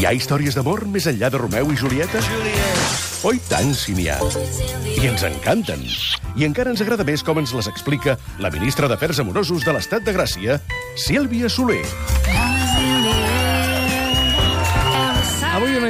Hi 0.00 0.06
ha 0.08 0.14
històries 0.16 0.54
d'amor 0.56 0.86
més 0.88 1.04
enllà 1.10 1.28
de 1.28 1.36
Romeu 1.36 1.74
i 1.74 1.76
Julieta? 1.76 2.22
Oh, 3.20 3.34
i 3.36 3.40
tant, 3.50 3.74
si 3.76 3.92
n'hi 3.92 4.06
ha. 4.08 4.16
I 4.88 5.10
ens 5.10 5.26
encanten. 5.28 5.84
I 6.40 6.48
encara 6.48 6.72
ens 6.72 6.80
agrada 6.80 7.04
més 7.04 7.20
com 7.20 7.36
ens 7.42 7.52
les 7.52 7.68
explica 7.68 8.16
la 8.40 8.48
ministra 8.54 8.88
d'Afers 8.88 9.20
Amorosos 9.20 9.66
de 9.68 9.76
l'Estat 9.76 10.08
de 10.08 10.16
Gràcia, 10.16 10.56
Sílvia 10.96 11.52
Soler. 11.52 11.84
Avui 11.84 12.49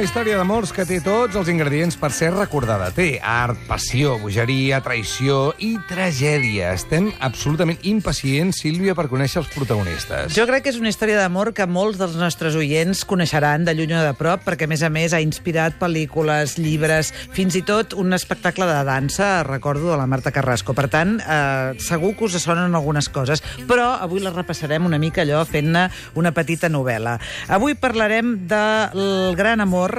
una 0.01 0.07
història 0.09 0.37
d'amors 0.39 0.71
que 0.73 0.81
té 0.89 0.95
tots 1.05 1.35
els 1.37 1.49
ingredients 1.51 1.93
per 2.01 2.09
ser 2.09 2.31
recordada. 2.33 2.87
Té 2.95 3.19
art, 3.21 3.59
passió, 3.67 4.15
bogeria, 4.17 4.79
traïció 4.81 5.51
i 5.61 5.75
tragèdia. 5.85 6.71
Estem 6.73 7.11
absolutament 7.21 7.77
impacients, 7.85 8.63
Sílvia, 8.63 8.95
per 8.97 9.05
conèixer 9.11 9.43
els 9.43 9.51
protagonistes. 9.53 10.33
Jo 10.33 10.47
crec 10.49 10.65
que 10.65 10.71
és 10.73 10.79
una 10.81 10.89
història 10.89 11.19
d'amor 11.19 11.51
que 11.53 11.67
molts 11.69 11.99
dels 12.01 12.15
nostres 12.17 12.57
oients 12.57 13.03
coneixeran 13.05 13.67
de 13.67 13.75
lluny 13.77 13.93
o 13.99 14.01
de 14.01 14.15
prop, 14.17 14.41
perquè, 14.47 14.65
a 14.65 14.71
més 14.71 14.81
a 14.81 14.89
més, 14.89 15.13
ha 15.13 15.21
inspirat 15.21 15.77
pel·lícules, 15.77 16.57
llibres, 16.57 17.13
fins 17.37 17.59
i 17.59 17.61
tot 17.61 17.93
un 17.93 18.17
espectacle 18.17 18.65
de 18.65 18.81
dansa, 18.89 19.29
recordo, 19.45 19.91
de 19.91 20.01
la 20.01 20.09
Marta 20.09 20.33
Carrasco. 20.33 20.73
Per 20.73 20.87
tant, 20.89 21.19
eh, 21.21 21.77
segur 21.77 22.15
que 22.17 22.25
us 22.25 22.39
sonen 22.41 22.73
algunes 22.73 23.11
coses, 23.13 23.45
però 23.69 23.91
avui 24.01 24.25
la 24.25 24.33
repassarem 24.33 24.89
una 24.89 24.97
mica 24.97 25.21
allò 25.21 25.45
fent-ne 25.45 25.91
una 26.17 26.33
petita 26.33 26.73
novel·la. 26.73 27.19
Avui 27.53 27.77
parlarem 27.77 28.33
del 28.49 29.37
gran 29.37 29.61
amor 29.61 29.90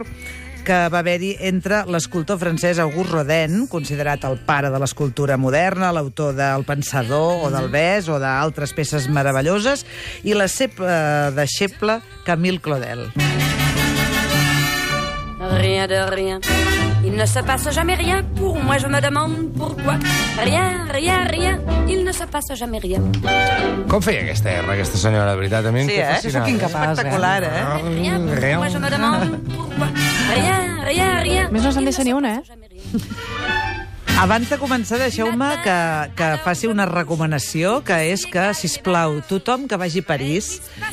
que 0.62 0.77
va 0.92 1.01
haver-hi 1.02 1.32
entre 1.48 1.82
l'escultor 1.91 2.38
francès 2.38 2.78
Auguste 2.82 3.16
Rodin, 3.16 3.66
considerat 3.70 4.24
el 4.28 4.38
pare 4.46 4.70
de 4.70 4.78
l'escultura 4.78 5.37
moderna, 5.41 5.91
l'autor 5.95 6.37
del 6.38 6.66
Pensador 6.68 7.46
o 7.48 7.51
del 7.51 7.68
Bes 7.73 8.09
o 8.09 8.20
d'altres 8.23 8.74
peces 8.77 9.09
meravelloses, 9.10 9.84
i 10.23 10.38
la 10.38 10.46
seva 10.48 11.32
deixeble 11.34 12.01
Camille 12.27 12.62
Claudel. 12.62 13.09
Rien 15.59 15.88
de 15.91 16.06
rien. 16.06 16.81
Il 17.12 17.19
ne 17.19 17.27
se 17.27 17.41
passe 17.41 17.68
jamais 17.71 17.95
rien. 17.95 18.23
Pour 18.37 18.57
moi, 18.59 18.79
je 18.79 18.87
me 18.87 18.99
demande 19.01 19.52
pourquoi. 19.55 19.96
Rien, 20.43 20.87
rien, 20.91 21.24
rien. 21.29 21.59
Il 21.87 22.04
ne 22.04 22.13
se 22.13 22.24
passe 22.24 22.54
jamais 22.54 22.79
rien. 22.79 23.02
Com 23.91 24.01
feia 24.01 24.23
aquesta 24.24 24.49
R, 24.63 24.71
aquesta 24.73 24.96
senyora, 24.96 25.35
de 25.35 25.37
veritat? 25.43 25.66
A 25.69 25.73
mi 25.73 25.85
Sí, 25.85 25.93
eh? 26.01 26.16
Sóc 26.24 26.49
incapaç, 26.49 26.96
Espectacular, 26.96 27.43
eh? 27.45 27.51
Rien, 28.01 28.19
pour 28.27 28.41
Rien. 28.41 28.57
moi, 28.59 28.69
je 28.69 28.79
me 28.79 28.88
demande 28.88 29.38
pourquoi. 29.54 29.88
Rien, 30.35 30.80
rien, 30.88 31.21
rien. 31.21 31.52
Més 31.52 31.63
no 31.69 31.73
se'n 31.77 31.85
deixa 31.85 32.01
se 32.01 32.09
ni 32.09 32.15
una, 32.16 32.38
eh? 32.41 33.82
Abans 34.21 34.46
de 34.46 34.55
començar, 34.60 34.99
deixeu-me 35.01 35.46
que, 35.65 35.74
que 36.15 36.27
faci 36.45 36.68
una 36.71 36.85
recomanació, 36.87 37.80
que 37.82 37.96
és 38.13 38.23
que, 38.29 38.45
si 38.54 38.69
plau, 38.85 39.16
tothom 39.27 39.65
que 39.66 39.79
vagi 39.80 40.02
a 40.04 40.07
París 40.07 40.51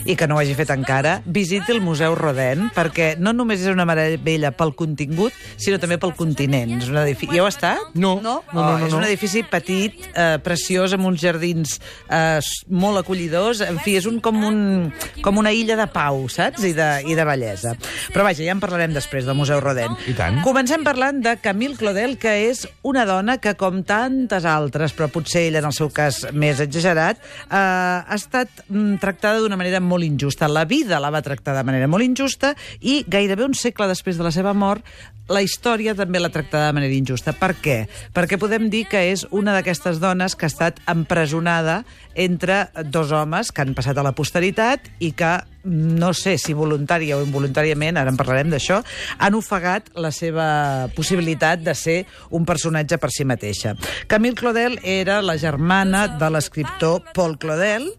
i 0.09 0.15
que 0.17 0.25
no 0.25 0.37
ho 0.37 0.39
hagi 0.41 0.55
fet 0.57 0.71
encara, 0.73 1.19
visiti 1.25 1.75
el 1.75 1.81
Museu 1.83 2.15
Rodin, 2.17 2.69
perquè 2.73 3.11
no 3.19 3.33
només 3.35 3.61
és 3.61 3.69
una 3.69 3.85
meravella 3.85 4.49
pel 4.55 4.71
contingut, 4.77 5.35
sinó 5.61 5.77
també 5.77 5.99
pel 6.01 6.15
continent. 6.17 6.79
És 6.79 6.89
un 6.89 6.97
edifici... 7.03 7.35
Hi 7.35 7.41
heu 7.43 7.49
estat? 7.49 7.91
No. 7.93 8.15
No? 8.23 8.39
No, 8.49 8.63
no, 8.63 8.63
no, 8.79 8.87
és 8.87 8.95
un 8.97 9.05
edifici 9.05 9.43
petit, 9.45 9.99
eh, 10.15 10.39
preciós, 10.41 10.95
amb 10.97 11.11
uns 11.11 11.21
jardins 11.21 11.75
eh, 12.07 12.39
molt 12.71 13.03
acollidors. 13.03 13.61
En 13.67 13.77
fi, 13.83 13.97
és 13.99 14.09
un, 14.09 14.17
com, 14.25 14.41
un, 14.47 14.89
com 15.25 15.43
una 15.43 15.53
illa 15.53 15.77
de 15.77 15.89
pau, 15.93 16.23
saps? 16.31 16.65
I 16.65 16.73
de, 16.77 16.89
I 17.05 17.19
de 17.19 17.27
bellesa. 17.27 17.75
Però 18.15 18.25
vaja, 18.25 18.41
ja 18.47 18.55
en 18.55 18.63
parlarem 18.63 18.95
després 18.95 19.27
del 19.29 19.37
Museu 19.37 19.61
Rodin. 19.61 19.93
I 20.09 20.17
tant. 20.17 20.41
Comencem 20.47 20.87
parlant 20.87 21.21
de 21.25 21.37
Camille 21.43 21.77
Claudel, 21.77 22.17
que 22.17 22.33
és 22.47 22.65
una 22.81 23.05
dona 23.09 23.39
que, 23.41 23.55
com 23.59 23.81
tantes 23.87 24.45
altres, 24.45 24.93
però 24.95 25.09
potser 25.11 25.47
ella 25.49 25.63
en 25.63 25.69
el 25.71 25.75
seu 25.75 25.91
cas 25.93 26.21
més 26.31 26.61
exagerat, 26.63 27.19
eh, 27.19 27.59
ha 27.59 28.17
estat 28.17 28.65
mm, 28.67 28.99
tractada 29.01 29.41
d'una 29.41 29.59
manera 29.59 29.81
molt 29.81 30.05
injusta. 30.05 30.47
La 30.47 30.67
vida 30.69 31.01
la 31.01 31.11
va 31.13 31.25
tractar 31.25 31.57
de 31.57 31.65
manera 31.67 31.89
molt 31.89 32.05
injusta 32.05 32.53
i 32.79 33.01
gairebé 33.07 33.47
un 33.49 33.57
segle 33.57 33.89
després 33.89 34.19
de 34.19 34.27
la 34.27 34.35
seva 34.35 34.53
mort 34.53 34.85
la 35.29 35.43
història 35.45 35.93
també 35.93 36.19
l'ha 36.19 36.31
tractada 36.33 36.69
de 36.69 36.75
manera 36.79 36.95
injusta. 36.95 37.35
Per 37.37 37.53
què? 37.61 37.77
Perquè 38.15 38.39
podem 38.41 38.67
dir 38.73 38.85
que 38.89 39.03
és 39.11 39.25
una 39.29 39.53
d'aquestes 39.55 40.01
dones 40.01 40.35
que 40.35 40.47
ha 40.47 40.51
estat 40.51 40.81
empresonada 40.89 41.83
entre 42.17 42.65
dos 42.89 43.13
homes 43.13 43.53
que 43.53 43.63
han 43.63 43.75
passat 43.77 43.97
a 43.97 44.05
la 44.05 44.15
posteritat 44.17 44.89
i 44.99 45.13
que 45.13 45.37
no 45.69 46.11
sé 46.17 46.37
si 46.41 46.55
voluntària 46.57 47.17
o 47.17 47.23
involuntàriament, 47.23 47.97
ara 47.99 48.11
en 48.11 48.17
parlarem 48.19 48.49
d'això, 48.51 48.81
han 49.17 49.37
ofegat 49.37 49.91
la 49.95 50.11
seva 50.15 50.89
possibilitat 50.95 51.63
de 51.63 51.75
ser 51.77 51.99
un 52.35 52.45
personatge 52.49 52.97
per 52.97 53.11
si 53.13 53.27
mateixa. 53.29 53.75
Camille 54.09 54.37
Claudel 54.39 54.79
era 54.83 55.21
la 55.21 55.37
germana 55.37 56.07
de 56.19 56.31
l'escriptor 56.33 57.03
Paul 57.13 57.37
Claudel 57.37 57.91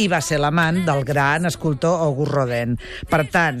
i 0.00 0.08
va 0.12 0.20
ser 0.24 0.40
l'amant 0.42 0.84
del 0.84 1.04
gran 1.08 1.48
escultor 1.48 2.02
Auguste 2.04 2.34
Rodin. 2.34 2.78
Per 3.10 3.22
tant, 3.32 3.60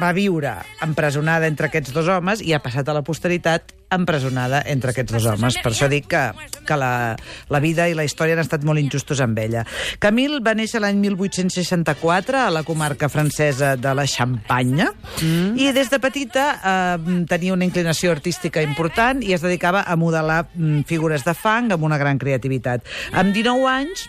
va 0.00 0.12
viure 0.16 0.54
empresonada 0.84 1.48
entre 1.50 1.68
aquests 1.68 1.92
dos 1.94 2.08
homes 2.08 2.42
i 2.42 2.54
ha 2.54 2.62
passat 2.62 2.88
a 2.88 2.96
la 2.96 3.04
posteritat 3.06 3.74
empresonada 3.90 4.62
entre 4.66 4.92
aquests 4.92 5.12
dos 5.12 5.26
homes. 5.26 5.58
Per 5.62 5.72
això 5.72 5.88
dic 5.90 6.08
que, 6.10 6.22
que 6.66 6.78
la, 6.78 7.16
la 7.50 7.60
vida 7.62 7.88
i 7.90 7.96
la 7.98 8.06
història 8.06 8.36
han 8.36 8.44
estat 8.44 8.64
molt 8.66 8.80
injustos 8.82 9.20
amb 9.24 9.38
ella. 9.42 9.64
Camille 10.02 10.40
va 10.44 10.54
néixer 10.58 10.82
l'any 10.82 11.00
1864 11.02 12.40
a 12.44 12.48
la 12.54 12.64
comarca 12.66 13.10
francesa 13.12 13.74
de 13.80 13.94
la 13.96 14.06
Xampanya 14.10 14.90
mm. 15.20 15.58
i 15.60 15.70
des 15.76 15.92
de 15.92 16.00
petita 16.02 16.46
eh, 16.56 17.20
tenia 17.30 17.54
una 17.56 17.66
inclinació 17.68 18.14
artística 18.14 18.62
important 18.64 19.24
i 19.26 19.34
es 19.36 19.44
dedicava 19.44 19.84
a 19.86 19.96
modelar 20.00 20.44
mm, 20.54 20.86
figures 20.90 21.26
de 21.26 21.34
fang 21.34 21.72
amb 21.74 21.86
una 21.86 21.98
gran 22.00 22.18
creativitat. 22.18 22.86
Amb 23.12 23.34
19 23.34 23.70
anys 23.70 24.08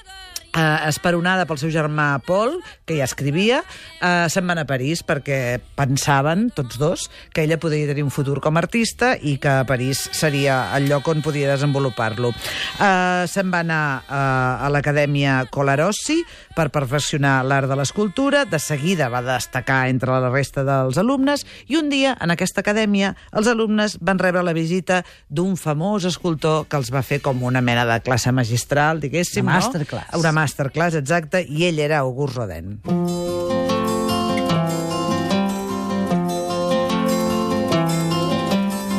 eh, 0.55 0.89
esperonada 0.89 1.45
pel 1.49 1.59
seu 1.61 1.71
germà 1.73 2.19
Paul, 2.25 2.59
que 2.85 2.97
ja 2.99 3.07
escrivia, 3.07 3.61
eh, 4.01 4.27
se'n 4.31 4.47
van 4.47 4.61
a 4.61 4.65
París 4.67 5.03
perquè 5.07 5.59
pensaven, 5.77 6.49
tots 6.55 6.79
dos, 6.81 7.07
que 7.33 7.45
ella 7.45 7.59
podria 7.61 7.89
tenir 7.89 8.03
un 8.03 8.11
futur 8.13 8.39
com 8.41 8.57
a 8.57 8.63
artista 8.63 9.13
i 9.15 9.37
que 9.41 9.61
París 9.67 10.03
seria 10.11 10.75
el 10.77 10.87
lloc 10.89 11.07
on 11.11 11.23
podia 11.23 11.49
desenvolupar-lo. 11.53 12.31
Eh, 12.31 13.23
se'n 13.31 13.51
va 13.53 13.63
anar 13.65 13.83
eh, 14.03 14.65
a 14.65 14.69
l'Acadèmia 14.71 15.45
Colarossi 15.51 16.21
per 16.55 16.69
perfeccionar 16.73 17.41
l'art 17.47 17.69
de 17.71 17.77
l'escultura, 17.79 18.43
de 18.45 18.59
seguida 18.59 19.09
va 19.09 19.23
destacar 19.25 19.85
entre 19.89 20.19
la 20.19 20.31
resta 20.31 20.65
dels 20.67 20.99
alumnes 20.99 21.45
i 21.71 21.77
un 21.79 21.89
dia, 21.89 22.15
en 22.19 22.33
aquesta 22.33 22.61
acadèmia, 22.61 23.13
els 23.31 23.47
alumnes 23.47 23.97
van 24.01 24.19
rebre 24.19 24.43
la 24.43 24.53
visita 24.53 25.01
d'un 25.29 25.55
famós 25.59 26.05
escultor 26.09 26.67
que 26.69 26.79
els 26.79 26.91
va 26.93 27.03
fer 27.05 27.21
com 27.23 27.43
una 27.47 27.61
mena 27.61 27.85
de 27.87 27.99
classe 28.03 28.31
magistral, 28.35 28.99
diguéssim, 29.01 29.45
Una 29.45 29.59
no? 29.59 29.65
masterclass. 29.65 30.15
Una 30.19 30.31
masterclass, 30.41 30.95
exacte, 30.95 31.45
i 31.49 31.65
ell. 31.65 31.79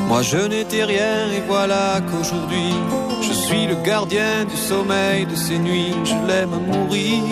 Moi 0.09 0.23
je 0.23 0.43
n'étais 0.53 0.85
rien 0.85 1.17
et 1.37 1.43
voilà 1.49 2.01
qu'aujourd'hui 2.09 2.73
je 3.27 3.33
suis 3.33 3.67
le 3.67 3.77
gardien 3.91 4.45
du 4.45 4.57
sommeil 4.57 5.27
de 5.27 5.35
ces 5.35 5.59
nuits, 5.59 5.95
je 6.05 6.19
l'aime 6.29 6.57
mourir. 6.73 7.23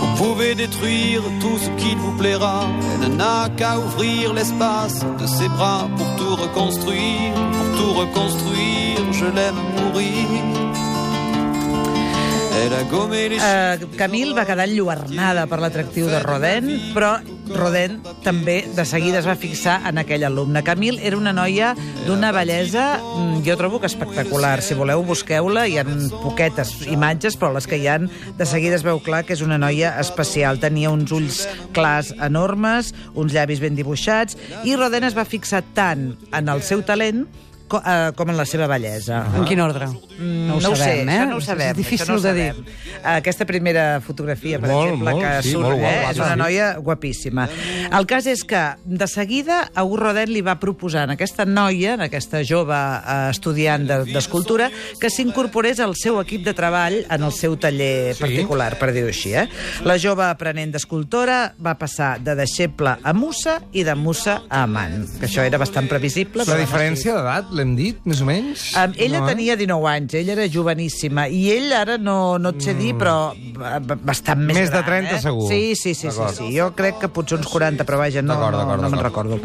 Vous 0.00 0.12
pouvez 0.22 0.54
détruire 0.54 1.22
tout 1.40 1.58
ce 1.64 1.70
qu'il 1.80 1.96
vous 1.98 2.16
plaira, 2.20 2.60
elle 3.02 3.16
n'a 3.16 3.48
qu'à 3.56 3.78
ouvrir 3.78 4.32
l'espace 4.32 5.00
de 5.20 5.26
ses 5.26 5.48
bras 5.48 5.88
pour 5.96 6.10
tout 6.18 6.36
reconstruire, 6.44 7.34
pour 7.56 7.68
tout 7.78 7.92
reconstruire, 8.02 9.00
je 9.20 9.26
l'aime 9.36 9.62
mourir. 9.78 10.63
Uh, 12.54 13.96
Camille 13.98 14.34
va 14.36 14.44
quedar 14.46 14.68
enlluernada 14.68 15.42
per 15.50 15.58
l'atractiu 15.58 16.06
de 16.06 16.20
Rodin, 16.22 16.68
però 16.94 17.16
Rodin 17.50 17.96
també 18.22 18.60
de 18.76 18.84
seguida 18.86 19.18
es 19.18 19.26
va 19.26 19.34
fixar 19.34 19.80
en 19.90 19.98
aquell 19.98 20.22
alumne. 20.28 20.62
Camille 20.62 21.02
era 21.02 21.18
una 21.18 21.32
noia 21.34 21.72
d'una 22.06 22.30
bellesa, 22.36 22.84
mm, 23.00 23.42
jo 23.46 23.56
trobo 23.58 23.80
que 23.82 23.90
espectacular. 23.90 24.62
Si 24.62 24.78
voleu, 24.78 25.02
busqueu-la, 25.02 25.66
hi 25.66 25.78
ha 25.78 25.84
poquetes 26.22 26.86
imatges, 26.86 27.36
però 27.36 27.50
les 27.52 27.66
que 27.66 27.80
hi 27.80 27.88
han 27.90 28.06
de 28.38 28.46
seguida 28.46 28.78
es 28.78 28.86
veu 28.86 29.02
clar 29.02 29.24
que 29.26 29.34
és 29.34 29.42
una 29.42 29.58
noia 29.58 29.96
especial. 30.00 30.60
Tenia 30.62 30.92
uns 30.94 31.10
ulls 31.10 31.48
clars 31.72 32.14
enormes, 32.22 32.94
uns 33.14 33.34
llavis 33.34 33.60
ben 33.60 33.74
dibuixats, 33.74 34.38
i 34.62 34.76
Rodin 34.76 35.10
es 35.10 35.18
va 35.18 35.26
fixar 35.26 35.64
tant 35.74 36.14
en 36.30 36.48
el 36.48 36.62
seu 36.62 36.86
talent 36.86 37.26
co 37.68 37.78
uh, 37.78 38.12
com 38.14 38.28
en 38.30 38.36
la 38.36 38.44
seva 38.46 38.66
bellesa. 38.70 39.22
En 39.38 39.44
quin 39.48 39.60
ordre? 39.60 39.86
Mm, 40.18 40.46
No 40.48 40.56
ho 40.56 40.60
no 40.60 40.70
ho 40.72 40.76
sé, 40.76 40.84
sabem, 40.84 41.08
eh? 41.08 41.18
això 41.18 41.28
no 41.30 41.36
ho 41.36 41.40
sabem. 41.40 41.70
És 41.70 41.76
difícil 41.76 42.08
no 42.08 42.14
ho 42.18 42.20
de 42.20 42.32
dir. 42.36 42.48
sabem. 42.52 43.00
Aquesta 43.14 43.46
primera 43.48 44.00
fotografia, 44.04 44.58
per 44.60 44.68
Molt, 44.70 44.92
exemple, 44.92 45.10
molt, 45.14 45.24
que 45.24 45.42
sí, 45.42 45.50
surt, 45.54 45.64
molt 45.64 45.78
guapa, 45.80 45.94
eh? 46.02 46.10
és 46.10 46.18
una 46.20 46.36
noia 46.36 46.68
guapíssima. 46.78 47.48
El 47.98 48.06
cas 48.06 48.26
és 48.30 48.44
que, 48.44 48.62
de 48.84 49.06
seguida, 49.08 49.70
Auguste 49.74 50.04
Rodin 50.04 50.32
li 50.34 50.42
va 50.44 50.58
proposar 50.60 51.06
a 51.08 51.12
aquesta 51.16 51.44
noia, 51.48 51.94
a 51.96 52.04
aquesta 52.10 52.42
jove 52.44 52.74
eh, 52.76 53.30
estudiant 53.30 53.86
de- 53.88 54.00
d'escultura, 54.12 54.70
que 55.00 55.10
s'incorporés 55.10 55.80
al 55.80 55.94
seu 55.96 56.20
equip 56.20 56.44
de 56.44 56.52
treball 56.54 57.00
en 57.08 57.22
el 57.22 57.32
seu 57.32 57.56
taller 57.56 58.14
Sí. 58.14 58.20
particular, 58.20 58.78
per 58.78 58.92
dir-ho 58.92 59.08
així. 59.08 59.32
Eh? 59.34 59.48
La 59.84 59.96
jove 59.98 60.24
aprenent 60.28 60.72
d'escultora 60.74 61.54
va 61.58 61.74
passar 61.80 62.18
de 62.20 62.34
deixeble 62.36 62.96
a 63.02 63.12
musa 63.16 63.60
i 63.72 63.82
de 63.84 63.94
musa 63.94 64.42
a 64.48 64.62
amant, 64.64 65.06
que 65.18 65.26
això 65.26 65.42
era 65.46 65.58
bastant 65.58 65.88
previsible. 65.88 66.44
La 66.46 66.58
diferència 66.60 67.14
d'edat, 67.16 67.50
l'hem 67.54 67.74
dit, 67.78 67.98
més 68.04 68.20
o 68.20 68.26
menys? 68.28 68.64
Um, 68.76 68.92
ella 68.98 69.20
no, 69.20 69.28
eh? 69.28 69.32
tenia 69.34 69.56
19 69.56 69.88
anys, 69.90 70.14
ella 70.20 70.32
era 70.36 70.46
joveníssima, 70.50 71.28
i 71.28 71.44
ell 71.54 71.72
ara 71.72 71.96
no, 71.98 72.36
no 72.38 72.50
et 72.54 72.60
sé 72.66 72.74
dir, 72.74 72.92
però 72.98 73.32
ba- 73.56 73.78
ba- 73.80 73.96
bastant 74.02 74.40
més, 74.42 74.54
Mm. 74.56 74.60
Més 74.60 74.70
de 74.70 74.82
gran, 74.82 75.04
30 75.06 75.16
eh? 75.16 75.20
segur. 75.22 75.48
Sí, 75.48 75.74
sí, 75.76 75.94
sí, 75.94 76.10
sí, 76.10 76.28
sí. 76.36 76.50
Jo 76.58 76.70
crec 76.74 76.98
que 77.00 77.08
potser 77.08 77.38
uns 77.38 77.46
40, 77.48 77.84
però 77.86 77.98
vaja, 77.98 78.22
no, 78.22 78.36
no, 78.50 78.64
no 78.76 78.88
me'n 78.90 79.00
recordo. 79.02 79.38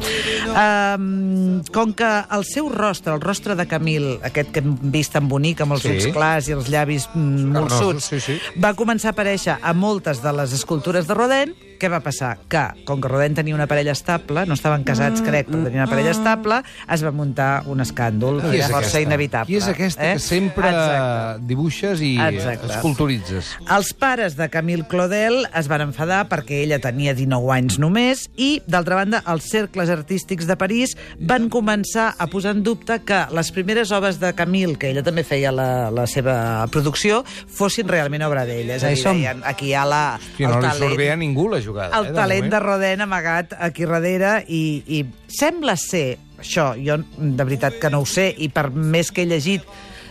Um, 0.50 1.62
com 1.72 1.94
que 1.94 2.10
el 2.36 2.44
seu 2.46 2.70
rostre, 2.70 3.14
el 3.14 3.22
rostre 3.22 3.56
de 3.56 3.66
Camil, 3.70 4.20
aquest 4.26 4.52
que 4.52 4.60
hem 4.64 4.76
vist 4.94 5.14
tan 5.16 5.28
bonic, 5.30 5.62
amb 5.62 5.74
els 5.78 5.84
Sí. 5.84 5.90
ulls 5.94 6.08
clars 6.16 6.48
i 6.50 6.54
els 6.58 6.70
llavis 6.70 7.08
mm, 7.14 7.52
molsuts, 7.56 8.10
sí, 8.12 8.20
sí. 8.20 8.40
va 8.62 8.74
començar 8.74 9.10
a 9.12 9.16
aparèixer 9.16 9.58
a 9.62 9.74
moltes 9.74 10.22
de 10.24 10.34
les 10.34 10.54
escultures 10.54 11.08
de 11.08 11.14
Rodin. 11.14 11.56
Què 11.80 11.88
va 11.88 12.02
passar? 12.04 12.34
Que, 12.52 12.62
com 12.84 13.00
que 13.00 13.08
Rodin 13.08 13.38
tenia 13.38 13.56
una 13.56 13.66
parella 13.72 13.94
estable, 13.96 14.44
no 14.50 14.56
estaven 14.58 14.84
casats, 14.84 15.22
crec, 15.24 15.48
però 15.48 15.62
tenia 15.64 15.86
una 15.86 15.90
parella 15.90 16.12
estable, 16.12 16.58
es 16.92 17.04
va 17.06 17.12
muntar 17.16 17.64
un 17.72 17.80
escàndol 17.80 18.42
Qui 18.44 18.60
és 18.60 18.66
força 18.68 18.98
aquesta? 18.98 19.02
inevitable. 19.06 19.48
Qui 19.48 19.60
és 19.62 19.68
aquesta 19.72 20.10
eh? 20.10 20.14
que 20.18 20.24
sempre 20.24 20.68
Exacte. 20.68 21.46
dibuixes 21.48 22.02
i 22.04 22.12
Exacte. 22.20 22.74
esculturitzes? 22.76 23.54
Els 23.78 23.94
pares 23.96 24.36
de 24.36 24.50
Camille 24.52 24.84
Claudel 24.92 25.46
es 25.56 25.70
van 25.72 25.86
enfadar 25.88 26.26
perquè 26.28 26.60
ella 26.66 26.82
tenia 26.84 27.14
19 27.16 27.54
anys 27.56 27.80
només 27.80 28.26
i, 28.36 28.62
d'altra 28.68 29.00
banda, 29.00 29.24
els 29.32 29.48
cercles 29.50 29.90
artístics 29.94 30.48
de 30.50 30.58
París 30.60 30.98
van 31.20 31.48
començar 31.50 32.10
a 32.20 32.28
posar 32.28 32.58
en 32.58 32.64
dubte 32.68 33.00
que 33.08 33.22
les 33.32 33.54
primeres 33.56 33.94
obres 33.96 34.20
de 34.20 34.34
Camille, 34.36 34.76
que 34.76 34.92
ella 34.92 35.04
també 35.06 35.24
feia 35.24 35.54
la, 35.56 35.90
la 35.96 36.06
seva 36.12 36.68
producció, 36.72 37.24
fossin 37.48 37.88
realment 37.88 38.28
obra 38.28 38.44
d'ella. 38.50 38.76
És 38.76 38.84
a 38.84 38.92
dir, 38.92 39.04
deien, 39.08 39.44
aquí 39.48 39.72
hi 39.72 39.76
ha 39.78 39.86
la, 39.88 40.04
Hòstia, 40.20 40.50
no 40.52 40.60
li 40.64 40.76
surt 40.78 40.98
bé 41.00 41.12
a 41.14 41.18
ningú 41.20 41.48
la 41.52 41.62
jugada. 41.70 42.00
el 42.00 42.10
eh, 42.10 42.16
talent 42.18 42.50
de 42.50 42.58
moment. 42.58 42.66
Rodin 42.66 43.06
amagat 43.06 43.54
aquí 43.58 43.88
darrere 43.88 44.40
i, 44.48 44.64
i 45.00 45.04
sembla 45.32 45.78
ser, 45.80 46.18
això, 46.42 46.74
jo 46.78 47.00
de 47.18 47.46
veritat 47.46 47.80
que 47.80 47.94
no 47.94 48.04
ho 48.04 48.10
sé, 48.10 48.32
i 48.38 48.50
per 48.52 48.70
més 48.74 49.14
que 49.14 49.24
he 49.24 49.30
llegit 49.30 49.66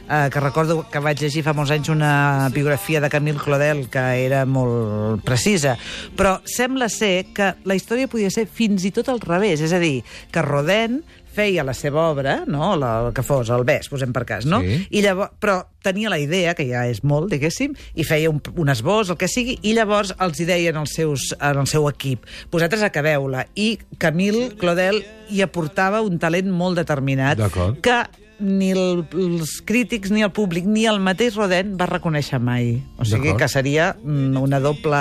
eh, 0.09 0.29
que 0.33 0.41
recordo 0.41 0.81
que 0.91 1.03
vaig 1.05 1.21
llegir 1.21 1.45
fa 1.47 1.55
molts 1.57 1.73
anys 1.75 1.93
una 1.93 2.49
biografia 2.55 3.03
de 3.05 3.11
Camille 3.13 3.41
Claudel 3.43 3.87
que 3.93 4.05
era 4.25 4.45
molt 4.49 5.23
precisa, 5.27 5.77
però 6.17 6.39
sembla 6.49 6.89
ser 6.93 7.29
que 7.37 7.55
la 7.69 7.77
història 7.79 8.11
podia 8.11 8.33
ser 8.33 8.49
fins 8.49 8.87
i 8.89 8.95
tot 8.95 9.13
al 9.13 9.23
revés, 9.23 9.63
és 9.65 9.75
a 9.75 9.83
dir, 9.83 10.03
que 10.33 10.45
Rodin 10.45 11.03
feia 11.39 11.63
la 11.63 11.75
seva 11.77 12.09
obra, 12.11 12.43
no? 12.51 12.73
la, 12.77 12.93
el 13.07 13.13
que 13.15 13.23
fos, 13.23 13.51
el 13.55 13.65
bes, 13.69 13.87
posem 13.93 14.13
per 14.15 14.25
cas, 14.27 14.47
no? 14.49 14.59
Sí. 14.65 14.79
I 14.99 15.03
llavors, 15.05 15.37
però 15.39 15.61
tenia 15.85 16.11
la 16.11 16.19
idea, 16.19 16.55
que 16.59 16.67
ja 16.67 16.83
és 16.91 17.05
molt, 17.07 17.31
diguéssim, 17.31 17.77
i 17.95 18.07
feia 18.07 18.33
un, 18.33 18.41
un 18.59 18.73
esbós, 18.73 19.13
el 19.13 19.21
que 19.21 19.29
sigui, 19.31 19.59
i 19.63 19.75
llavors 19.77 20.15
els 20.19 20.41
hi 20.41 20.49
deien 20.49 20.81
als 20.81 20.97
seus, 20.99 21.31
en 21.39 21.63
el 21.63 21.69
seu 21.71 21.87
equip, 21.91 22.27
vosaltres 22.51 22.83
acabeu-la. 22.87 23.47
I 23.55 23.77
Camille 24.03 24.51
Claudel 24.59 25.05
hi 25.31 25.45
aportava 25.45 26.03
un 26.03 26.19
talent 26.19 26.51
molt 26.51 26.81
determinat 26.81 27.45
que 27.85 28.01
ni 28.41 28.71
el, 28.73 29.05
els 29.15 29.57
crítics, 29.67 30.11
ni 30.15 30.23
el 30.23 30.31
públic, 30.35 30.65
ni 30.69 30.87
el 30.87 31.01
mateix 31.03 31.35
Rodin 31.39 31.75
va 31.81 31.87
reconèixer 31.91 32.39
mai. 32.43 32.77
O 32.99 33.05
sigui 33.09 33.35
que 33.39 33.49
seria 33.51 33.91
mm, 34.03 34.37
una 34.41 34.61
doble 34.63 35.01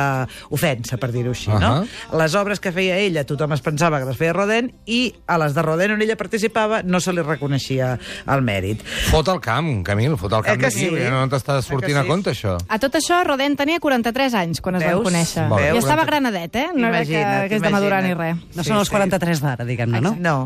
ofensa, 0.49 0.97
per 0.97 1.11
dir-ho 1.13 1.31
així, 1.35 1.51
no? 1.51 1.83
Ahà. 1.83 2.17
Les 2.17 2.35
obres 2.39 2.59
que 2.63 2.71
feia 2.75 2.97
ella, 3.01 3.23
tothom 3.27 3.53
es 3.55 3.61
pensava 3.65 3.99
que 4.01 4.09
les 4.09 4.17
feia 4.19 4.33
Rodin, 4.33 4.71
i 4.85 5.13
a 5.27 5.37
les 5.41 5.53
de 5.57 5.63
Rodin 5.65 5.95
on 5.97 6.01
ella 6.05 6.17
participava 6.19 6.81
no 6.83 6.99
se 7.03 7.13
li 7.13 7.21
reconeixia 7.25 7.93
el 8.27 8.43
mèrit. 8.45 8.83
Fot 9.11 9.27
el 9.33 9.41
camp, 9.43 9.71
Camil, 9.87 10.17
fot 10.17 10.33
el 10.33 10.45
camp 10.45 10.57
Eh 10.59 10.63
d'aquí, 10.67 10.79
sí? 10.79 10.89
perquè 10.91 11.11
no 11.13 11.25
t'està 11.31 11.59
Eh 11.59 11.65
sortint 11.65 11.97
a 11.97 12.03
sí? 12.03 12.07
compte, 12.09 12.33
això. 12.35 12.57
A 12.67 12.79
tot 12.81 12.95
això, 12.99 13.21
Rodin 13.27 13.55
tenia 13.59 13.79
43 13.83 14.33
anys 14.43 14.61
quan 14.61 14.75
es 14.79 14.83
Veus? 14.85 15.03
van 15.03 15.11
conèixer. 15.11 15.47
Veus? 15.51 15.75
I 15.75 15.83
estava 15.83 16.05
granadet, 16.05 16.55
eh? 16.55 16.67
No 16.75 16.87
era 16.87 17.03
que, 17.05 17.13
Imagina't, 17.13 17.49
que 17.49 17.55
és 17.55 17.61
de 17.61 17.69
madurar 17.73 18.03
ni 18.03 18.11
imagina't. 18.11 18.39
res. 18.45 18.55
No 18.57 18.63
sí. 18.63 18.69
són 18.69 18.79
els 18.81 18.89
43 18.89 19.41
d'ara, 19.45 19.65
diguem-ne, 19.65 20.01
no? 20.01 20.15
No. 20.19 20.37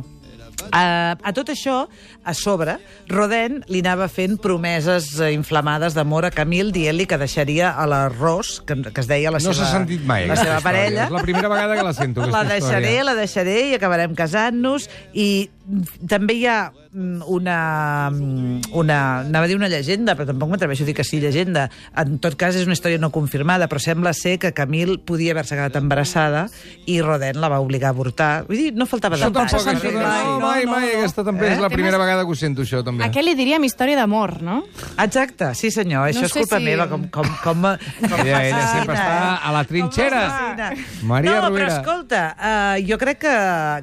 Uh, 0.70 1.18
a 1.18 1.32
tot 1.34 1.50
això, 1.50 1.88
a 2.24 2.34
sobre, 2.38 2.78
Rodin 3.10 3.62
li 3.72 3.80
anava 3.82 4.06
fent 4.12 4.38
promeses 4.42 5.08
eh, 5.20 5.32
inflamades 5.34 5.96
d'amor 5.98 6.28
a 6.28 6.32
Camille, 6.32 6.72
dient-li 6.76 7.08
que 7.10 7.18
deixaria 7.18 7.72
a 7.74 7.88
la 7.90 8.04
Ros, 8.14 8.60
que, 8.68 8.78
que 8.92 9.02
es 9.02 9.10
deia 9.10 9.32
la 9.34 9.40
No 9.42 9.50
seva, 9.52 9.66
s'ha 9.66 9.72
sentit 9.80 10.06
mai, 10.06 10.28
la 10.30 10.36
seva 10.38 10.60
història. 10.60 10.64
parella. 10.68 11.06
És 11.10 11.16
la 11.18 11.24
primera 11.26 11.50
vegada 11.52 11.80
que 11.80 11.88
la 11.88 11.94
sento, 11.98 12.26
La 12.32 12.44
deixaré, 12.46 12.86
història. 12.94 13.08
la 13.10 13.16
deixaré 13.18 13.58
i 13.72 13.74
acabarem 13.80 14.14
casant-nos. 14.16 14.88
I 15.14 15.50
també 16.10 16.34
hi 16.40 16.46
ha 16.50 16.72
mm, 16.72 17.22
una, 17.32 18.10
mm, 18.12 18.62
una... 18.78 18.98
Anava 19.22 19.46
a 19.46 19.50
dir 19.52 19.56
una 19.56 19.70
llegenda, 19.72 20.16
però 20.18 20.26
tampoc 20.28 20.50
m'atreveixo 20.52 20.84
a 20.84 20.88
dir 20.90 20.96
que 20.98 21.06
sí, 21.08 21.20
llegenda. 21.22 21.68
En 21.98 22.18
tot 22.24 22.36
cas, 22.40 22.56
és 22.58 22.66
una 22.68 22.74
història 22.76 23.00
no 23.02 23.12
confirmada, 23.14 23.68
però 23.72 23.80
sembla 23.84 24.14
ser 24.18 24.38
que 24.42 24.52
Camille 24.58 24.98
podia 25.06 25.36
haver-se 25.36 25.56
quedat 25.56 25.78
embarassada 25.80 26.48
i 26.90 27.00
Rodin 27.02 27.40
la 27.42 27.50
va 27.54 27.60
obligar 27.64 27.92
a 27.92 27.96
avortar. 27.96 28.32
Vull 28.50 28.58
dir, 28.58 28.72
no 28.76 28.88
faltava 28.90 29.16
Això 29.20 29.30
de 29.30 29.38
tampoc, 29.40 29.68
això, 29.72 29.94
no, 29.94 30.40
mai, 30.44 30.66
mai, 30.66 30.90
aquesta 30.98 31.24
també 31.28 31.48
Eh? 31.52 31.54
és 31.56 31.62
la 31.64 31.70
primera 31.70 31.98
vegada 32.02 32.26
que 32.26 32.32
ho 32.32 32.36
sento, 32.36 32.62
això, 32.66 32.84
també. 32.84 33.04
A 33.06 33.12
què 33.14 33.24
li 33.24 33.36
diríem 33.38 33.64
història 33.64 33.96
d'amor, 34.02 34.42
no? 34.42 34.62
Exacte, 34.98 35.54
sí 35.56 35.72
senyor, 35.72 36.10
això 36.10 36.22
No 36.26 36.30
és 36.30 36.34
culpa 36.36 36.58
si- 36.60 36.66
meva, 36.66 36.88
com, 36.90 37.08
com, 37.10 37.28
com, 37.44 37.62
com 38.02 38.20
Ella, 38.26 38.42
ella 38.48 38.68
sempre 38.74 38.96
està 38.96 39.38
a 39.42 39.52
la 39.54 39.64
trinxera. 39.66 40.22
Maria 41.04 41.38
no, 41.40 41.48
Rovira. 41.48 41.66
però 41.68 41.80
escolta, 41.80 42.22
uh, 42.36 42.82
jo 42.88 42.98
crec 43.02 43.20
que, 43.22 43.36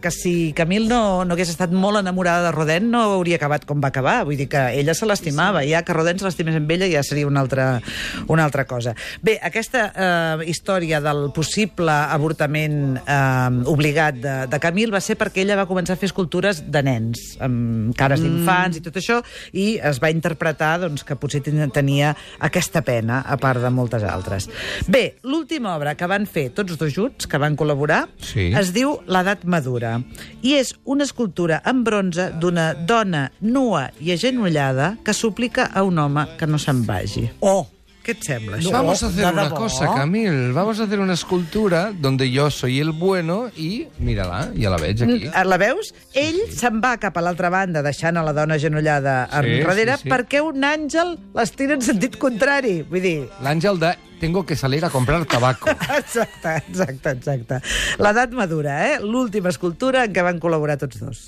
que 0.02 0.10
si 0.14 0.52
Camil 0.56 0.88
no, 0.88 1.24
no 1.24 1.34
hagués 1.34 1.50
estat 1.54 1.67
molt 1.72 1.98
enamorada 2.00 2.46
de 2.48 2.52
Rodin, 2.54 2.90
no 2.90 3.02
hauria 3.16 3.36
acabat 3.36 3.64
com 3.68 3.80
va 3.82 3.88
acabar. 3.92 4.24
Vull 4.28 4.36
dir 4.36 4.48
que 4.48 4.62
ella 4.78 4.94
se 4.94 5.06
l'estimava, 5.06 5.64
ja 5.66 5.82
que 5.82 5.92
Rodin 5.96 6.18
se 6.18 6.26
l'estimés 6.28 6.56
amb 6.58 6.70
ella 6.70 6.88
ja 6.90 7.02
seria 7.02 7.26
una 7.26 7.40
altra, 7.40 7.80
una 8.28 8.44
altra 8.44 8.64
cosa. 8.66 8.94
Bé, 9.22 9.38
aquesta 9.42 9.86
uh, 9.92 10.42
història 10.48 11.00
del 11.04 11.30
possible 11.34 11.92
avortament 11.92 12.98
uh, 12.98 13.70
obligat 13.70 14.18
de, 14.22 14.34
de 14.50 14.60
Camil 14.62 14.92
va 14.94 15.00
ser 15.04 15.16
perquè 15.20 15.42
ella 15.44 15.56
va 15.60 15.66
començar 15.70 15.96
a 15.96 16.00
fer 16.00 16.08
escultures 16.10 16.62
de 16.70 16.82
nens, 16.84 17.22
amb 17.44 17.94
cares 17.98 18.20
d'infants 18.24 18.78
i 18.78 18.82
tot 18.84 18.96
això, 19.00 19.20
i 19.52 19.78
es 19.82 20.00
va 20.02 20.10
interpretar 20.12 20.74
doncs, 20.82 21.04
que 21.06 21.16
potser 21.16 21.40
ten- 21.46 21.70
tenia 21.74 22.14
aquesta 22.44 22.82
pena, 22.86 23.22
a 23.26 23.36
part 23.40 23.62
de 23.62 23.70
moltes 23.74 24.02
altres. 24.04 24.48
Bé, 24.88 25.16
l'última 25.22 25.74
obra 25.76 25.94
que 25.98 26.06
van 26.10 26.26
fer 26.26 26.48
tots 26.56 26.76
dos 26.78 26.92
junts, 26.94 27.26
que 27.28 27.38
van 27.40 27.56
col·laborar, 27.56 28.06
Sí. 28.22 28.50
es 28.56 28.72
diu 28.74 28.98
L'edat 29.08 29.44
madura, 29.48 29.96
i 30.42 30.54
és 30.58 30.74
una 30.84 31.04
escultura 31.04 31.57
en 31.64 31.82
bronze 31.84 32.30
d'una 32.40 32.72
dona 32.74 33.30
nua 33.40 33.88
i 34.00 34.12
agenollada 34.12 34.96
que 35.04 35.14
suplica 35.14 35.70
a 35.74 35.82
un 35.82 35.98
home 35.98 36.26
que 36.38 36.46
no 36.46 36.58
se'n 36.58 36.84
vagi. 36.86 37.28
Oh! 37.40 37.66
Què 38.08 38.14
et 38.16 38.22
sembla, 38.24 38.56
això? 38.56 38.70
Vamos 38.72 39.02
a 39.02 39.08
hacer 39.10 39.26
una 39.28 39.50
cosa, 39.52 39.84
Camil. 39.92 40.52
Vamos 40.56 40.78
a 40.80 40.84
hacer 40.84 40.98
una 40.98 41.12
escultura 41.12 41.92
donde 41.92 42.30
yo 42.30 42.48
soy 42.50 42.78
el 42.80 42.92
bueno 42.92 43.50
y, 43.54 43.86
mírala, 43.98 44.50
ja 44.56 44.70
la 44.70 44.78
veig 44.80 45.02
aquí. 45.02 45.26
Eh, 45.26 45.44
La 45.44 45.58
veus? 45.60 45.92
Ell 46.14 46.38
se'n 46.56 46.80
va 46.80 46.94
cap 46.96 47.18
a 47.18 47.20
l'altra 47.20 47.50
banda, 47.52 47.82
deixant 47.84 48.16
a 48.16 48.22
la 48.24 48.32
dona 48.32 48.54
agenollada 48.56 49.28
Sí, 49.28 49.36
enrere, 49.60 49.98
sí, 49.98 50.02
sí. 50.04 50.08
perquè 50.08 50.40
un 50.40 50.64
àngel 50.64 51.18
l'estira 51.36 51.76
en 51.76 51.84
sentit 51.84 52.16
contrari. 52.16 52.78
Vull 52.88 53.04
dir, 53.04 53.18
L'àngel 53.44 53.76
de 53.84 53.92
tengo 54.20 54.44
que 54.44 54.56
salir 54.56 54.84
a 54.84 54.90
comprar 54.90 55.24
tabaco. 55.24 55.70
Exacte, 55.98 56.62
exacte, 56.68 57.10
exacte. 57.10 57.60
L'edat 57.98 58.32
madura, 58.32 58.74
eh? 58.88 58.98
L'última 59.00 59.50
escultura 59.54 60.04
en 60.06 60.14
què 60.14 60.24
van 60.26 60.40
col·laborar 60.42 60.78
tots 60.80 61.00
dos. 61.00 61.22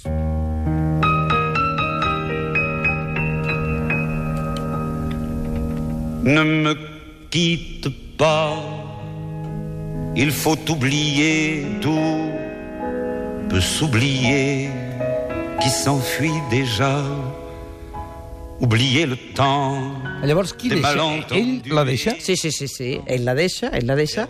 Ne 6.22 6.44
me 6.44 6.74
quitte 7.30 7.90
pas, 8.18 8.58
il 10.14 10.30
faut 10.32 10.70
oublier 10.70 11.64
tout 11.80 12.30
peut 13.50 13.60
s'oublier 13.60 14.70
qui 15.60 15.70
s'enfuit 15.70 16.40
déjà. 16.50 17.02
Oublier 18.60 19.06
le 19.08 19.16
temps. 19.16 20.04
Llavors, 20.20 20.52
qui 20.52 20.68
deixa? 20.68 20.92
Ell 21.32 21.62
la 21.72 21.84
deixa? 21.88 22.12
Sí, 22.20 22.34
sí, 22.36 22.50
sí, 22.52 22.66
sí. 22.68 22.90
Ell 23.08 23.24
la 23.24 23.32
deixa, 23.34 23.70
ell 23.72 23.86
la 23.88 23.94
deixa, 23.96 24.26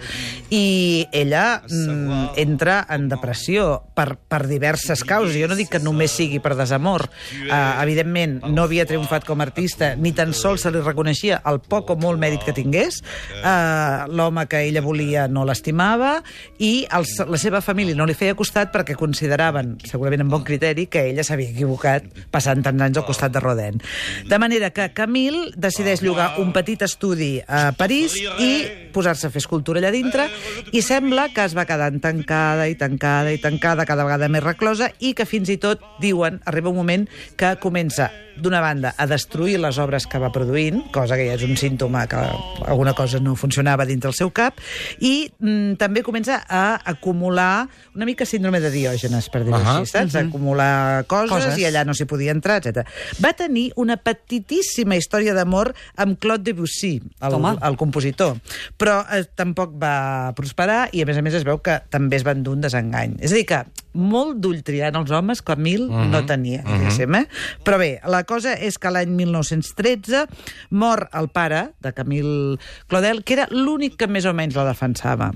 i 0.55 1.09
ella 1.11 1.63
mm, 1.67 2.37
entra 2.39 2.77
en 2.95 3.09
depressió 3.11 3.81
per, 3.97 4.15
per 4.31 4.45
diverses 4.47 5.03
causes. 5.03 5.35
Jo 5.35 5.49
no 5.51 5.57
dic 5.59 5.73
que 5.73 5.81
només 5.83 6.15
sigui 6.15 6.39
per 6.39 6.55
desamor. 6.55 7.09
Uh, 7.43 7.83
evidentment, 7.83 8.39
no 8.55 8.69
havia 8.69 8.87
triomfat 8.87 9.27
com 9.27 9.43
a 9.43 9.49
artista, 9.49 9.97
ni 9.99 10.15
tan 10.15 10.31
sols 10.37 10.63
se 10.63 10.71
li 10.71 10.85
reconeixia 10.85 11.41
el 11.51 11.59
poc 11.67 11.91
o 11.91 11.99
molt 11.99 12.23
mèrit 12.23 12.47
que 12.47 12.55
tingués. 12.55 13.01
Uh, 13.41 14.07
L'home 14.15 14.47
que 14.47 14.63
ella 14.69 14.85
volia 14.85 15.27
no 15.27 15.43
l'estimava, 15.49 16.21
i 16.63 16.87
els, 16.95 17.17
la 17.27 17.43
seva 17.43 17.65
família 17.67 17.99
no 17.99 18.07
li 18.07 18.15
feia 18.15 18.39
costat 18.39 18.71
perquè 18.71 18.95
consideraven, 18.95 19.75
segurament 19.91 20.23
amb 20.23 20.39
bon 20.39 20.47
criteri, 20.47 20.87
que 20.87 21.09
ella 21.11 21.27
s'havia 21.27 21.51
equivocat 21.51 22.07
passant 22.31 22.63
tants 22.63 22.87
anys 22.87 23.03
al 23.03 23.09
costat 23.11 23.35
de 23.35 23.43
Rodin. 23.43 23.83
De 24.29 24.39
manera 24.39 24.71
que 24.71 24.91
Camil 24.95 25.53
decideix 25.57 26.03
llogar 26.03 26.35
un 26.43 26.53
petit 26.53 26.83
estudi 26.83 27.39
a 27.47 27.71
París 27.77 28.17
i 28.19 28.53
posar-se 28.95 29.29
a 29.29 29.33
fer 29.33 29.43
escultura 29.43 29.81
allà 29.81 29.93
dintre 29.95 30.27
i 30.75 30.83
sembla 30.83 31.29
que 31.35 31.45
es 31.47 31.55
va 31.57 31.67
quedant 31.69 32.01
tancada 32.03 32.67
i 32.69 32.75
tancada 32.79 33.33
i 33.33 33.39
tancada, 33.43 33.87
cada 33.87 34.07
vegada 34.07 34.29
més 34.29 34.45
reclosa 34.45 34.91
i 34.99 35.15
que 35.15 35.29
fins 35.29 35.51
i 35.53 35.61
tot, 35.63 35.83
diuen, 36.03 36.41
arriba 36.45 36.73
un 36.73 36.81
moment 36.83 37.07
que 37.39 37.55
comença 37.63 38.11
d'una 38.41 38.61
banda, 38.61 38.95
a 38.97 39.07
destruir 39.07 39.59
les 39.61 39.79
obres 39.79 40.07
que 40.09 40.19
va 40.19 40.31
produint, 40.33 40.81
cosa 40.95 41.17
que 41.19 41.27
ja 41.29 41.37
és 41.37 41.45
un 41.45 41.59
símptoma 41.61 42.07
que 42.09 42.21
alguna 42.65 42.95
cosa 42.97 43.21
no 43.21 43.35
funcionava 43.37 43.85
dintre 43.85 44.09
el 44.09 44.17
seu 44.17 44.31
cap, 44.33 44.61
i 44.99 45.29
mm, 45.39 45.77
també 45.81 46.03
comença 46.07 46.41
a 46.49 46.81
acumular 46.93 47.69
una 47.95 48.09
mica 48.09 48.25
síndrome 48.25 48.63
de 48.63 48.71
Diògenes, 48.73 49.29
per 49.29 49.43
dir-ho 49.45 49.59
Ahà. 49.59 49.81
així, 49.81 49.93
saps? 49.93 50.17
Acumular 50.23 51.05
coses, 51.11 51.31
Coses. 51.31 51.59
i 51.61 51.67
allà 51.69 51.85
no 51.85 51.95
s'hi 51.97 52.07
podia 52.09 52.33
entrar, 52.33 52.61
etc. 52.63 52.87
Va 53.21 53.35
tenir 53.37 53.71
una 53.77 53.99
petitíssima 54.11 54.97
història 54.99 55.35
d'amor 55.37 55.73
amb 55.97 56.19
Claude 56.21 56.45
Debussy, 56.51 56.97
el, 57.21 57.31
Toma. 57.35 57.55
el 57.67 57.77
compositor, 57.81 58.37
però 58.81 59.01
eh, 59.13 59.25
tampoc 59.39 59.77
va 59.81 60.33
prosperar 60.37 60.89
i, 60.93 61.03
a 61.03 61.07
més 61.09 61.19
a 61.21 61.23
més, 61.23 61.35
es 61.39 61.47
veu 61.47 61.61
que 61.63 61.79
també 61.91 62.17
es 62.19 62.25
van 62.27 62.43
dur 62.43 62.57
un 62.57 62.65
desengany. 62.65 63.17
És 63.21 63.33
a 63.33 63.39
dir, 63.39 63.47
que 63.49 63.63
molt 63.95 64.39
d'ull 64.43 64.63
triant 64.67 64.95
els 65.01 65.11
homes, 65.11 65.43
Camil 65.43 65.89
Mhm. 65.91 66.11
no 66.13 66.25
tenia, 66.27 66.63
diguéssim, 66.63 67.15
eh? 67.15 67.27
Però 67.65 67.79
bé, 67.79 68.01
la 68.07 68.23
cosa 68.25 68.55
és 68.55 68.79
que 68.79 68.91
l'any 68.91 69.11
1913 69.11 70.27
mor 70.71 71.09
el 71.13 71.29
pare 71.29 71.71
de 71.81 71.93
Camil 71.93 72.59
Claudel, 72.87 73.25
que 73.25 73.35
era 73.35 73.49
l'únic 73.51 73.97
que 73.97 74.07
més 74.07 74.27
o 74.27 74.33
menys 74.35 74.55
la 74.55 74.65
defensava. 74.69 75.33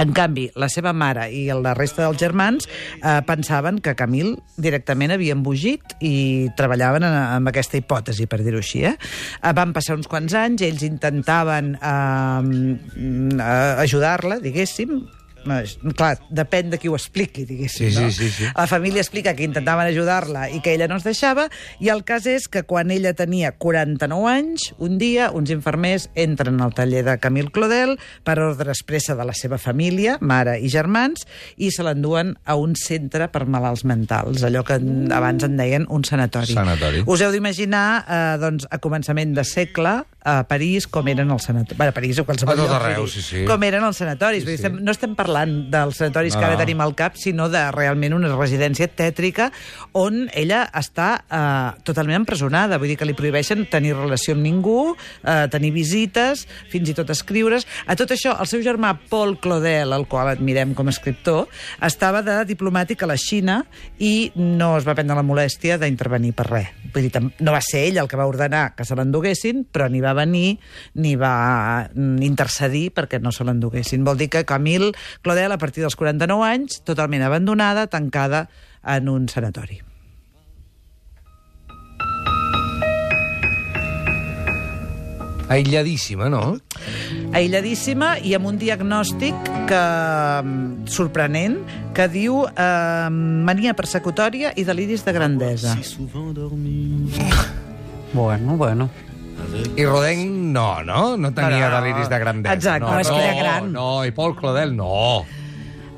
En 0.00 0.14
canvi, 0.16 0.46
la 0.56 0.70
seva 0.72 0.94
mare 0.96 1.26
i 1.28 1.42
la 1.52 1.74
resta 1.76 2.06
dels 2.06 2.20
germans 2.22 2.64
eh, 2.66 3.18
pensaven 3.28 3.82
que 3.84 3.92
Camil 3.98 4.32
directament 4.56 5.12
havia 5.12 5.36
embogit 5.36 5.96
i 6.00 6.48
treballaven 6.56 7.04
en, 7.04 7.50
aquesta 7.50 7.76
hipòtesi, 7.80 8.24
per 8.30 8.40
dir-ho 8.40 8.62
així. 8.62 8.86
Eh? 8.88 8.94
Eh, 8.96 9.52
van 9.56 9.74
passar 9.76 9.98
uns 9.98 10.08
quants 10.08 10.36
anys, 10.40 10.64
ells 10.64 10.86
intentaven 10.86 11.74
eh, 11.76 12.76
eh, 12.96 13.72
ajudar-la, 13.84 14.40
diguéssim, 14.40 15.02
clar, 15.96 16.18
depèn 16.30 16.70
de 16.72 16.78
qui 16.80 16.90
ho 16.90 16.96
expliqui, 16.98 17.44
diguéssim. 17.48 17.90
Sí, 17.90 17.94
sí, 17.94 18.02
no? 18.02 18.10
sí, 18.10 18.28
sí. 18.30 18.48
La 18.56 18.66
família 18.70 19.00
explica 19.02 19.34
que 19.36 19.46
intentaven 19.46 19.88
ajudar-la 19.88 20.48
i 20.50 20.60
que 20.64 20.74
ella 20.74 20.88
no 20.90 20.98
es 21.00 21.06
deixava, 21.06 21.48
i 21.80 21.90
el 21.92 22.04
cas 22.08 22.26
és 22.30 22.48
que 22.50 22.62
quan 22.68 22.90
ella 22.94 23.12
tenia 23.16 23.52
49 23.58 24.30
anys, 24.30 24.70
un 24.78 24.98
dia 25.00 25.30
uns 25.34 25.52
infermers 25.54 26.08
entren 26.14 26.60
al 26.60 26.74
taller 26.76 27.04
de 27.06 27.16
Camil 27.22 27.50
Claudel 27.54 27.96
per 28.26 28.38
ordre 28.42 28.74
expressa 28.74 29.16
de 29.18 29.26
la 29.26 29.34
seva 29.36 29.58
família, 29.58 30.18
mare 30.20 30.58
i 30.60 30.70
germans, 30.72 31.26
i 31.56 31.70
se 31.74 31.84
l'enduen 31.86 32.34
a 32.44 32.56
un 32.60 32.76
centre 32.78 33.30
per 33.32 33.46
malalts 33.50 33.84
mentals, 33.88 34.44
allò 34.46 34.64
que 34.66 34.78
abans 35.16 35.46
en 35.46 35.56
deien 35.60 35.86
un 35.88 36.04
sanatori. 36.06 36.54
Sanatori. 36.56 37.04
Us 37.06 37.24
heu 37.24 37.32
d'imaginar, 37.34 38.04
eh, 38.06 38.38
doncs, 38.42 38.68
a 38.70 38.80
començament 38.82 39.34
de 39.36 39.44
segle, 39.46 40.00
a 40.22 40.42
París, 40.48 40.86
com 40.86 41.06
eren 41.08 41.30
els 41.32 41.44
sanatoris. 41.48 41.78
Bueno, 41.78 41.90
a 41.90 41.96
París 41.96 42.18
o 42.20 42.24
qualsevol 42.28 42.54
A 42.54 42.56
tot 42.58 42.68
lloc, 42.68 42.76
arreu, 42.82 43.06
sí, 43.08 43.22
sí. 43.24 43.44
Com 43.48 43.62
eren 43.64 43.84
els 43.86 43.96
sanatoris. 43.96 44.44
Vull 44.44 44.52
dir, 44.54 44.58
estem, 44.60 44.78
no 44.84 44.92
estem 44.92 45.14
parlant 45.16 45.70
dels 45.72 45.96
sanatoris 45.96 46.34
que 46.34 46.40
No, 46.40 46.46
ara 46.50 46.58
no. 46.58 46.60
tenim 46.64 46.80
al 46.84 46.94
cap, 46.98 47.16
sinó 47.16 47.48
de 47.48 47.62
realment 47.72 48.14
una 48.16 48.28
residència 48.36 48.88
tètrica 48.88 49.50
on 49.92 50.28
ella 50.36 50.62
està 50.76 51.08
eh, 51.24 51.80
totalment 51.84 52.20
empresonada. 52.22 52.78
Vull 52.78 52.92
dir 52.92 52.98
que 53.00 53.08
li 53.08 53.14
prohibeixen 53.16 53.66
tenir 53.70 53.94
relació 53.96 54.34
amb 54.36 54.44
ningú, 54.44 54.94
eh, 55.24 55.46
tenir 55.50 55.72
visites, 55.72 56.46
fins 56.70 56.90
i 56.90 56.94
tot 56.94 57.10
escriure's. 57.10 57.66
A 57.86 57.96
tot 57.96 58.10
això, 58.12 58.36
el 58.40 58.46
seu 58.50 58.60
germà 58.64 58.92
Paul 59.10 59.38
Claudel, 59.40 59.92
el 59.96 60.06
qual 60.06 60.28
admirem 60.28 60.74
com 60.74 60.86
a 60.88 60.94
escriptor, 60.94 61.48
estava 61.80 62.22
de 62.22 62.38
diplomàtic 62.48 63.02
a 63.02 63.10
la 63.10 63.16
Xina 63.16 63.62
i 63.98 64.32
no 64.36 64.76
es 64.78 64.86
va 64.86 64.94
prendre 64.94 65.16
la 65.16 65.24
molèstia 65.26 65.78
d'intervenir 65.80 66.34
per 66.36 66.46
res. 66.50 66.68
Vull 66.94 67.06
dir, 67.08 67.22
no 67.40 67.52
va 67.54 67.60
ser 67.62 67.86
ell 67.88 67.98
el 68.02 68.08
que 68.10 68.18
va 68.18 68.26
ordenar 68.26 68.74
que 68.76 68.84
se 68.84 68.96
l'enduguessin, 68.98 69.64
però 69.70 69.88
ni 69.88 70.00
va 70.02 70.09
venir 70.16 70.58
ni 70.94 71.16
va 71.18 71.90
intercedir 71.94 72.90
perquè 72.96 73.20
no 73.20 73.32
se 73.32 73.44
l'enduguessin. 73.44 74.04
Vol 74.04 74.18
dir 74.20 74.30
que 74.32 74.46
Camil 74.48 74.90
Claudel, 75.22 75.52
a 75.52 75.60
partir 75.60 75.84
dels 75.84 75.96
49 75.98 76.46
anys, 76.46 76.80
totalment 76.84 77.22
abandonada, 77.26 77.86
tancada 77.86 78.48
en 78.84 79.08
un 79.08 79.28
sanatori. 79.28 79.80
Aïlladíssima, 85.50 86.28
no? 86.30 86.60
aïlladíssima 87.34 88.14
i 88.26 88.34
amb 88.34 88.48
un 88.50 88.58
diagnòstic 88.58 89.50
que, 89.70 89.82
mm, 90.42 90.86
sorprenent 90.90 91.58
que 91.94 92.08
diu 92.08 92.44
eh, 92.46 93.08
mania 93.10 93.74
persecutòria 93.74 94.52
i 94.56 94.64
deliris 94.64 95.04
de 95.04 95.12
grandesa. 95.12 95.76
Bueno, 98.12 98.56
bueno. 98.56 98.90
I 99.76 99.84
Rodin 99.84 100.52
no, 100.52 100.82
no? 100.84 101.16
No 101.16 101.32
tenia 101.34 101.66
Però- 101.68 101.80
deliris 101.80 102.08
de 102.08 102.18
grandesa. 102.18 102.54
Exacte. 102.54 102.86
No, 102.86 102.92
No, 102.94 103.00
és 103.00 103.08
que 103.10 103.18
era 103.22 103.34
gran. 103.42 103.72
No, 103.72 104.04
i 104.04 104.10
Paul 104.12 104.36
Claudel, 104.36 104.74
no. 104.76 105.24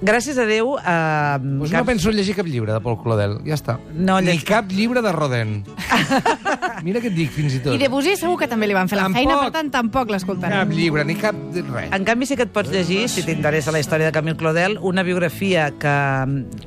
Gràcies 0.02 0.36
a 0.38 0.44
Déu... 0.48 0.72
Eh, 0.78 1.38
Pues 1.60 1.70
no 1.70 1.84
penso 1.86 2.10
en 2.10 2.16
llegir 2.16 2.34
cap 2.34 2.46
llibre 2.46 2.72
de 2.72 2.80
Paul 2.80 2.96
Claudel, 3.02 3.36
ja 3.46 3.54
està. 3.54 3.76
No 3.94 4.20
Ni 4.20 4.38
cap 4.42 4.66
llibre 4.72 5.00
de 5.02 5.12
Rodin. 5.12 5.64
Mira 6.82 7.00
què 7.00 7.06
et 7.10 7.14
dic, 7.14 7.30
fins 7.30 7.54
i 7.54 7.60
tot. 7.62 7.74
I 7.74 7.78
Debussy 7.78 8.16
segur 8.18 8.36
que 8.40 8.48
també 8.50 8.66
li 8.66 8.74
van 8.74 8.88
fer 8.90 8.96
la 8.98 9.04
Tampoc. 9.04 9.18
feina, 9.20 9.36
per 9.42 9.52
tant, 9.54 9.70
tampoc 9.70 10.02
Cap 10.08 10.10
l'escoltarem. 10.16 10.70
llibre, 10.74 11.04
ni 11.04 11.14
cap... 11.14 11.36
res. 11.54 11.92
En 11.94 12.04
canvi, 12.04 12.26
sí 12.26 12.36
que 12.36 12.42
et 12.48 12.52
pots 12.52 12.70
llegir, 12.72 13.08
si 13.08 13.22
t'interessa 13.22 13.70
la 13.72 13.78
història 13.78 14.06
de 14.08 14.12
Camil 14.12 14.36
Claudel, 14.36 14.78
una 14.82 15.02
biografia 15.02 15.70
que 15.78 15.92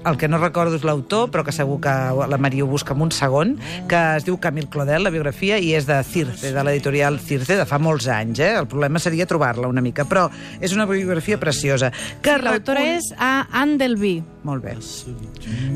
el 0.06 0.18
que 0.18 0.28
no 0.32 0.38
recordo 0.40 0.76
és 0.80 0.84
l'autor, 0.88 1.30
però 1.32 1.44
que 1.44 1.52
segur 1.52 1.82
que 1.84 1.90
la 2.30 2.38
Maria 2.40 2.64
ho 2.64 2.68
busca 2.68 2.94
en 2.96 3.02
un 3.02 3.12
segon, 3.12 3.58
que 3.90 4.00
es 4.16 4.24
diu 4.24 4.40
Camil 4.40 4.70
Claudel, 4.70 5.04
la 5.04 5.10
biografia, 5.12 5.60
i 5.60 5.74
és 5.76 5.86
de 5.86 6.00
Circe, 6.08 6.54
de 6.56 6.64
l'editorial 6.64 7.20
Circe, 7.20 7.58
de 7.60 7.66
fa 7.68 7.78
molts 7.78 8.08
anys. 8.08 8.40
Eh? 8.40 8.54
El 8.62 8.68
problema 8.72 9.00
seria 9.04 9.26
trobar-la 9.28 9.68
una 9.68 9.82
mica, 9.82 10.06
però 10.08 10.30
és 10.62 10.72
una 10.74 10.86
biografia 10.86 11.38
preciosa. 11.40 11.92
Que 12.22 12.38
L'autora 12.40 12.80
recull- 12.80 12.98
és 13.04 13.12
a 13.20 13.48
Anne 13.52 13.78
Delvey. 13.78 14.24
Molt 14.46 14.64
bé. 14.64 14.76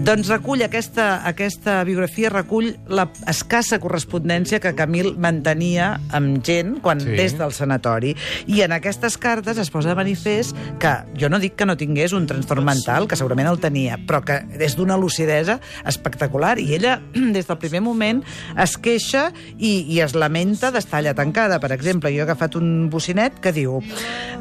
Doncs 0.06 0.28
recull 0.30 0.62
aquesta, 0.64 1.24
aquesta 1.28 1.84
biografia 1.84 2.30
recull 2.30 2.72
la 2.88 3.08
escassa 3.28 3.80
correspondència 3.82 4.29
que 4.30 4.76
Camil 4.78 5.16
mantenia 5.18 6.00
amb 6.14 6.44
gent 6.46 6.80
quan 6.82 7.00
Sí. 7.00 7.10
des 7.18 7.38
del 7.38 7.52
sanatori. 7.52 8.16
I 8.48 8.62
en 8.62 8.72
aquestes 8.72 9.18
cartes 9.18 9.58
es 9.58 9.70
posa 9.72 9.90
de 9.90 9.96
manifest 9.96 10.56
que 10.80 10.92
jo 11.20 11.30
no 11.30 11.40
dic 11.40 11.56
que 11.56 11.66
no 11.66 11.76
tingués 11.78 12.14
un 12.14 12.28
trastorn 12.28 12.64
mental, 12.64 13.08
que 13.08 13.16
segurament 13.16 13.48
el 13.48 13.60
tenia, 13.60 13.98
però 13.98 14.24
que 14.24 14.46
és 14.60 14.76
d'una 14.76 14.98
lucidesa 14.98 15.60
espectacular. 15.86 16.60
I 16.60 16.76
ella, 16.76 17.02
des 17.14 17.48
del 17.48 17.58
primer 17.58 17.82
moment, 17.82 18.24
es 18.58 18.78
queixa 18.78 19.32
i, 19.58 19.86
i 19.90 20.00
es 20.02 20.14
lamenta 20.16 20.72
d'estar 20.72 21.00
allà 21.02 21.16
tancada. 21.16 21.60
Per 21.60 21.72
exemple, 21.72 22.12
jo 22.12 22.20
he 22.20 22.28
agafat 22.28 22.56
un 22.56 22.90
bocinet 22.90 23.40
que 23.42 23.52
diu 23.52 23.80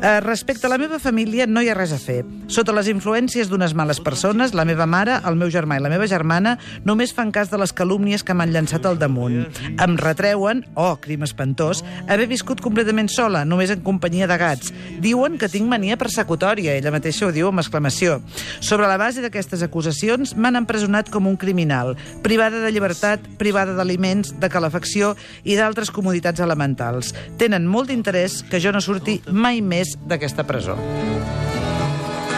eh, 0.02 0.20
respecte 0.20 0.66
a 0.66 0.70
la 0.70 0.78
meva 0.78 0.98
família 0.98 1.46
no 1.46 1.62
hi 1.62 1.70
ha 1.70 1.74
res 1.78 1.92
a 1.92 1.98
fer. 1.98 2.24
Sota 2.48 2.72
les 2.72 2.88
influències 2.88 3.48
d'unes 3.48 3.74
males 3.74 4.00
persones, 4.00 4.52
la 4.54 4.64
meva 4.68 4.86
mare, 4.86 5.20
el 5.24 5.36
meu 5.36 5.48
germà 5.48 5.78
i 5.78 5.82
la 5.82 5.88
meva 5.88 6.06
germana 6.06 6.58
només 6.84 7.14
fan 7.14 7.32
cas 7.32 7.48
de 7.50 7.58
les 7.58 7.72
calúmnies 7.72 8.22
que 8.24 8.34
m'han 8.34 8.52
llançat 8.52 8.84
al 8.86 8.98
damunt. 8.98 9.46
Em 9.78 9.94
retreuen, 9.96 10.64
oh, 10.74 10.96
crim 11.00 11.22
espantós, 11.22 11.84
haver 12.10 12.26
viscut 12.30 12.62
completament 12.64 13.10
sola, 13.12 13.44
només 13.46 13.70
en 13.70 13.84
companyia 13.86 14.26
de 14.26 14.38
gats. 14.40 14.72
Diuen 15.02 15.38
que 15.38 15.50
tinc 15.52 15.68
mania 15.70 15.98
persecutòria, 16.00 16.74
ella 16.74 16.92
mateixa 16.94 17.28
ho 17.28 17.32
diu 17.34 17.50
amb 17.50 17.62
exclamació. 17.62 18.18
Sobre 18.58 18.88
la 18.90 18.98
base 18.98 19.22
d'aquestes 19.22 19.62
acusacions, 19.62 20.34
m'han 20.34 20.58
empresonat 20.58 21.12
com 21.14 21.30
un 21.30 21.38
criminal, 21.38 21.94
privada 22.26 22.64
de 22.64 22.72
llibertat, 22.74 23.22
privada 23.38 23.76
d'aliments, 23.78 24.34
de 24.40 24.50
calefacció 24.50 25.14
i 25.44 25.54
d'altres 25.58 25.92
comoditats 25.94 26.42
elementals. 26.42 27.14
Tenen 27.38 27.70
molt 27.70 27.92
d'interès 27.92 28.42
que 28.50 28.58
jo 28.58 28.74
no 28.74 28.82
surti 28.82 29.20
mai 29.30 29.62
més 29.62 29.94
d'aquesta 30.08 30.46
presó. 30.48 30.78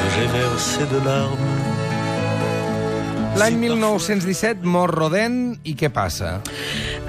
que 0.00 0.08
j'ai 0.16 0.26
versé 0.26 0.86
de 0.86 1.00
larmes. 1.04 1.60
L'any 3.38 3.56
1917 3.56 4.66
mor 4.66 4.90
Rodin 4.90 5.54
i 5.64 5.76
què 5.78 5.88
passa? 5.94 6.40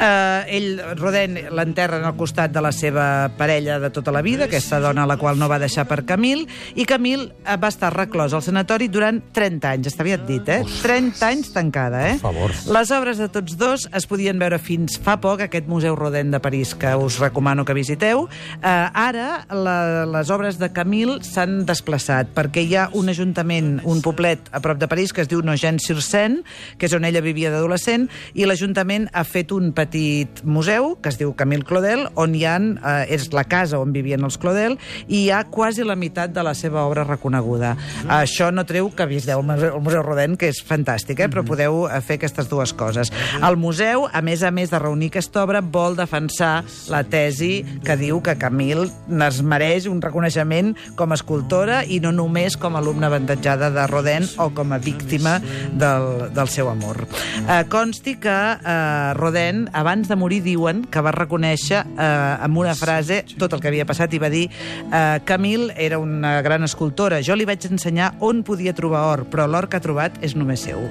Uh, 0.01 0.41
ell, 0.49 0.79
Rodin, 0.97 1.35
l'enterren 1.53 2.01
al 2.07 2.15
costat 2.17 2.49
de 2.49 2.61
la 2.63 2.71
seva 2.73 3.29
parella 3.37 3.75
de 3.77 3.91
tota 3.93 4.09
la 4.09 4.23
vida, 4.25 4.47
aquesta 4.47 4.79
dona 4.81 5.03
a 5.03 5.09
la 5.09 5.17
qual 5.21 5.37
no 5.37 5.45
va 5.51 5.59
deixar 5.61 5.83
per 5.85 5.99
Camil, 6.09 6.47
i 6.73 6.87
Camil 6.89 7.27
eh, 7.27 7.57
va 7.61 7.69
estar 7.69 7.91
reclòs 7.93 8.33
al 8.33 8.41
sanatori 8.41 8.87
durant 8.89 9.19
30 9.35 9.69
anys, 9.75 9.89
està 9.91 10.01
aviat 10.01 10.23
dit, 10.25 10.47
eh? 10.49 10.63
30 10.81 11.21
anys 11.27 11.51
tancada, 11.53 12.01
eh? 12.09 12.15
Per 12.17 12.31
favor. 12.31 12.55
Les 12.73 12.93
obres 12.97 13.21
de 13.21 13.27
tots 13.29 13.57
dos 13.59 13.85
es 13.93 14.07
podien 14.09 14.41
veure 14.41 14.57
fins 14.57 14.97
fa 14.97 15.19
poc 15.21 15.43
a 15.43 15.49
aquest 15.51 15.69
Museu 15.69 15.93
Rodin 15.99 16.33
de 16.33 16.41
París, 16.41 16.73
que 16.73 16.95
us 16.97 17.19
recomano 17.21 17.67
que 17.67 17.77
visiteu. 17.77 18.25
Uh, 18.25 18.89
ara, 18.97 19.43
la, 19.53 19.77
les 20.09 20.33
obres 20.33 20.57
de 20.57 20.71
Camil 20.73 21.19
s'han 21.27 21.61
desplaçat, 21.69 22.33
perquè 22.33 22.65
hi 22.65 22.73
ha 22.73 22.87
un 22.97 23.13
ajuntament, 23.13 23.75
un 23.85 24.01
poblet 24.01 24.49
a 24.49 24.63
prop 24.65 24.81
de 24.81 24.89
París, 24.89 25.13
que 25.13 25.21
es 25.27 25.29
diu 25.29 25.45
Nogent-sur-Seine, 25.45 26.41
que 26.81 26.89
és 26.89 26.97
on 26.97 27.05
ella 27.05 27.21
vivia 27.21 27.53
d'adolescent, 27.53 28.09
i 28.33 28.49
l'Ajuntament 28.49 29.11
ha 29.13 29.27
fet 29.27 29.53
un 29.53 29.69
petit 29.77 29.90
petit 29.91 30.41
museu 30.47 30.95
que 31.01 31.11
es 31.11 31.17
diu 31.19 31.33
Camille 31.37 31.65
Claudel, 31.67 32.07
on 32.19 32.35
hi 32.35 32.45
ha, 32.47 32.55
eh, 32.57 33.13
és 33.13 33.27
la 33.35 33.43
casa 33.43 33.79
on 33.81 33.91
vivien 33.93 34.23
els 34.23 34.37
Claudel, 34.41 34.77
i 35.07 35.25
hi 35.25 35.29
ha 35.31 35.43
quasi 35.51 35.83
la 35.83 35.97
meitat 35.99 36.31
de 36.33 36.43
la 36.43 36.53
seva 36.55 36.85
obra 36.87 37.03
reconeguda. 37.03 37.75
Mm. 37.75 38.13
Això 38.21 38.51
no 38.53 38.65
treu 38.65 38.89
que 38.95 39.07
visiteu 39.09 39.41
el 39.41 39.47
Museu, 39.47 39.75
el 39.75 39.83
museu 39.83 40.03
Rodin, 40.05 40.37
que 40.37 40.49
és 40.51 40.61
fantàstic, 40.65 41.19
eh? 41.19 41.29
però 41.31 41.43
podeu 41.45 41.85
eh, 41.87 41.99
fer 42.05 42.17
aquestes 42.19 42.49
dues 42.49 42.73
coses. 42.77 43.11
El 43.41 43.57
museu, 43.59 44.07
a 44.07 44.21
més 44.23 44.43
a 44.43 44.51
més 44.51 44.71
de 44.71 44.79
reunir 44.79 45.11
aquesta 45.11 45.43
obra, 45.43 45.61
vol 45.61 45.97
defensar 45.99 46.63
la 46.91 47.03
tesi 47.03 47.51
que 47.85 47.97
diu 47.99 48.21
que 48.23 48.37
Camille 48.39 48.87
es 49.27 49.41
mereix 49.43 49.87
un 49.91 50.01
reconeixement 50.03 50.73
com 50.99 51.11
a 51.11 51.19
escultora 51.19 51.81
i 51.83 51.99
no 52.03 52.13
només 52.15 52.57
com 52.59 52.75
a 52.75 52.81
alumna 52.81 53.09
avantatjada 53.11 53.71
de 53.73 53.85
Rodin 53.91 54.27
o 54.41 54.49
com 54.55 54.71
a 54.71 54.79
víctima 54.81 55.39
del, 55.73 56.29
del 56.35 56.49
seu 56.51 56.69
amor. 56.71 57.03
Eh, 57.41 57.63
consti 57.71 58.15
que 58.21 58.37
eh, 58.55 59.13
Rodin, 59.17 59.67
abans 59.73 60.07
de 60.07 60.15
morir, 60.15 60.41
diuen 60.45 60.83
que 60.91 61.01
va 61.03 61.13
reconèixer 61.15 61.81
eh, 61.81 62.05
amb 62.45 62.61
una 62.61 62.75
frase 62.77 63.23
tot 63.37 63.53
el 63.53 63.63
que 63.63 63.71
havia 63.71 63.87
passat 63.89 64.13
i 64.13 64.21
va 64.21 64.29
dir 64.33 64.47
eh, 64.47 65.19
Camille 65.25 65.73
era 65.77 65.99
una 65.99 66.39
gran 66.45 66.63
escultora, 66.67 67.21
jo 67.25 67.35
li 67.35 67.47
vaig 67.49 67.65
ensenyar 67.69 68.13
on 68.19 68.43
podia 68.47 68.75
trobar 68.77 69.05
or, 69.11 69.25
però 69.31 69.47
l'or 69.47 69.69
que 69.69 69.79
ha 69.79 69.83
trobat 69.83 70.21
és 70.21 70.35
només 70.35 70.67
seu. 70.67 70.81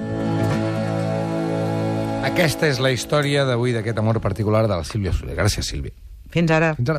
Aquesta 2.26 2.68
és 2.68 2.78
la 2.82 2.90
història 2.92 3.46
d'avui 3.48 3.72
d'aquest 3.72 3.98
amor 3.98 4.20
particular 4.20 4.66
de 4.68 4.76
la 4.76 4.84
Sílvia 4.84 5.12
Soler. 5.16 5.38
Gràcies, 5.38 5.64
Sílvia. 5.72 5.94
Fins 6.30 6.50
ara. 6.52 6.74
Fins 6.78 6.90
ara. 6.92 6.98